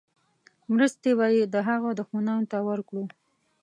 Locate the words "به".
1.17-1.27